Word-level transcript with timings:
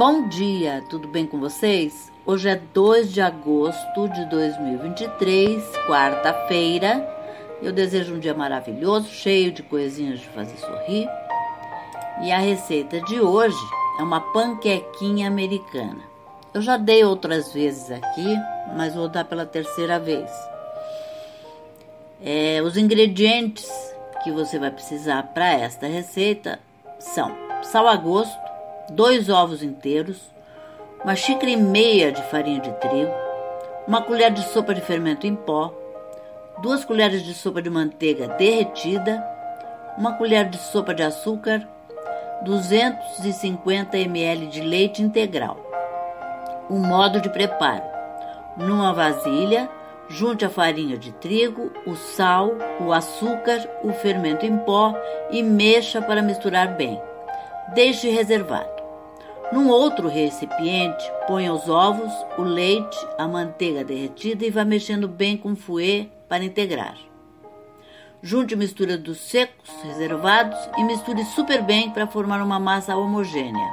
Bom 0.00 0.28
dia, 0.28 0.82
tudo 0.88 1.06
bem 1.06 1.26
com 1.26 1.38
vocês? 1.38 2.10
Hoje 2.24 2.48
é 2.48 2.56
2 2.56 3.12
de 3.12 3.20
agosto 3.20 4.08
de 4.08 4.24
2023, 4.30 5.62
quarta-feira. 5.86 7.06
Eu 7.60 7.70
desejo 7.70 8.14
um 8.14 8.18
dia 8.18 8.32
maravilhoso, 8.32 9.10
cheio 9.10 9.52
de 9.52 9.62
coisinhas 9.62 10.20
de 10.20 10.28
fazer 10.28 10.56
sorrir. 10.56 11.06
E 12.22 12.32
a 12.32 12.38
receita 12.38 12.98
de 13.02 13.20
hoje 13.20 13.62
é 13.98 14.02
uma 14.02 14.22
panquequinha 14.32 15.28
americana. 15.28 16.00
Eu 16.54 16.62
já 16.62 16.78
dei 16.78 17.04
outras 17.04 17.52
vezes 17.52 17.90
aqui, 17.90 18.38
mas 18.74 18.94
vou 18.94 19.06
dar 19.06 19.26
pela 19.26 19.44
terceira 19.44 20.00
vez. 20.00 20.30
É, 22.24 22.62
os 22.62 22.78
ingredientes 22.78 23.68
que 24.24 24.32
você 24.32 24.58
vai 24.58 24.70
precisar 24.70 25.24
para 25.34 25.52
esta 25.52 25.86
receita 25.86 26.58
são 26.98 27.36
sal 27.62 27.86
a 27.86 27.96
gosto, 27.96 28.49
dois 28.90 29.28
ovos 29.28 29.62
inteiros, 29.62 30.18
uma 31.02 31.14
xícara 31.14 31.50
e 31.50 31.56
meia 31.56 32.12
de 32.12 32.22
farinha 32.24 32.60
de 32.60 32.72
trigo, 32.72 33.12
uma 33.86 34.02
colher 34.02 34.30
de 34.30 34.42
sopa 34.42 34.74
de 34.74 34.80
fermento 34.80 35.26
em 35.26 35.34
pó, 35.34 35.72
duas 36.60 36.84
colheres 36.84 37.22
de 37.22 37.32
sopa 37.32 37.62
de 37.62 37.70
manteiga 37.70 38.28
derretida, 38.28 39.24
uma 39.96 40.14
colher 40.14 40.48
de 40.48 40.58
sopa 40.58 40.92
de 40.92 41.02
açúcar, 41.02 41.66
250 42.42 43.98
ml 43.98 44.46
de 44.46 44.60
leite 44.60 45.02
integral. 45.02 45.58
O 46.68 46.78
modo 46.78 47.20
de 47.20 47.28
preparo: 47.30 47.84
numa 48.56 48.92
vasilha, 48.92 49.68
junte 50.08 50.44
a 50.44 50.50
farinha 50.50 50.98
de 50.98 51.12
trigo, 51.12 51.72
o 51.86 51.94
sal, 51.94 52.52
o 52.80 52.92
açúcar, 52.92 53.68
o 53.82 53.92
fermento 53.92 54.44
em 54.44 54.56
pó 54.58 54.94
e 55.30 55.42
mexa 55.42 56.02
para 56.02 56.22
misturar 56.22 56.74
bem. 56.76 57.00
Deixe 57.74 58.10
reservado. 58.10 58.79
Num 59.52 59.68
outro 59.68 60.08
recipiente, 60.08 61.10
ponha 61.26 61.52
os 61.52 61.68
ovos, 61.68 62.12
o 62.38 62.42
leite, 62.42 62.96
a 63.18 63.26
manteiga 63.26 63.82
derretida 63.82 64.46
e 64.46 64.50
vá 64.50 64.64
mexendo 64.64 65.08
bem 65.08 65.36
com 65.36 65.56
fouet 65.56 66.08
para 66.28 66.44
integrar. 66.44 66.96
Junte 68.22 68.54
a 68.54 68.56
mistura 68.56 68.96
dos 68.96 69.18
secos 69.18 69.68
reservados 69.82 70.56
e 70.78 70.84
misture 70.84 71.24
super 71.24 71.62
bem 71.62 71.90
para 71.90 72.06
formar 72.06 72.40
uma 72.42 72.60
massa 72.60 72.94
homogênea. 72.94 73.68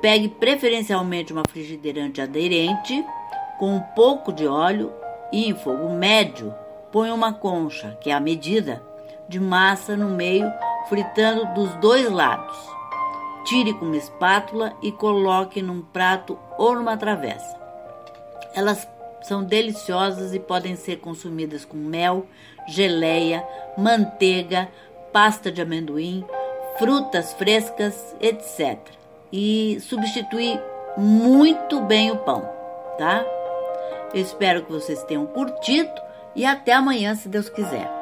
Pegue 0.00 0.28
preferencialmente 0.28 1.32
uma 1.32 1.44
frigideira 1.48 2.02
antiaderente 2.02 3.04
com 3.60 3.76
um 3.76 3.80
pouco 3.80 4.32
de 4.32 4.48
óleo 4.48 4.92
e 5.32 5.48
em 5.48 5.54
fogo 5.54 5.90
médio 5.90 6.52
ponha 6.90 7.14
uma 7.14 7.32
concha, 7.32 7.96
que 8.00 8.10
é 8.10 8.14
a 8.14 8.20
medida, 8.20 8.82
de 9.28 9.38
massa 9.38 9.96
no 9.96 10.08
meio, 10.08 10.52
fritando 10.88 11.54
dos 11.54 11.72
dois 11.76 12.10
lados. 12.10 12.81
Tire 13.44 13.74
com 13.74 13.86
uma 13.86 13.96
espátula 13.96 14.74
e 14.82 14.92
coloque 14.92 15.60
num 15.60 15.82
prato 15.82 16.38
ou 16.56 16.74
numa 16.74 16.96
travessa. 16.96 17.60
Elas 18.54 18.86
são 19.22 19.42
deliciosas 19.42 20.34
e 20.34 20.38
podem 20.38 20.76
ser 20.76 20.96
consumidas 20.96 21.64
com 21.64 21.76
mel, 21.76 22.26
geleia, 22.68 23.46
manteiga, 23.76 24.68
pasta 25.12 25.50
de 25.50 25.60
amendoim, 25.60 26.24
frutas 26.78 27.32
frescas, 27.34 28.14
etc. 28.20 28.78
E 29.32 29.78
substituir 29.80 30.60
muito 30.96 31.80
bem 31.80 32.10
o 32.10 32.18
pão, 32.18 32.48
tá? 32.98 33.24
Eu 34.12 34.20
espero 34.20 34.62
que 34.62 34.72
vocês 34.72 35.02
tenham 35.04 35.26
curtido 35.26 35.90
e 36.34 36.44
até 36.44 36.72
amanhã, 36.72 37.14
se 37.14 37.28
Deus 37.28 37.48
quiser. 37.48 38.01